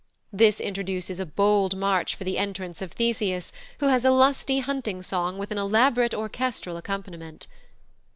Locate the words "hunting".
4.57-5.03